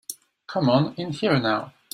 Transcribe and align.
Come 0.47 0.67
on 0.71 0.95
in 0.95 1.11
here 1.11 1.39
now. 1.39 1.73